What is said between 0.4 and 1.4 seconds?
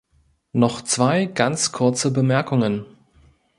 Noch zwei